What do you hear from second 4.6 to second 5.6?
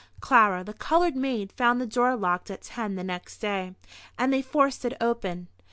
it open.